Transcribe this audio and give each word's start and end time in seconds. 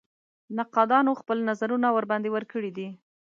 نقادانو 0.57 1.11
خپل 1.21 1.37
نظرونه 1.49 1.87
ورباندې 1.91 2.29
ورکړي 2.33 2.71
دي. 2.77 2.87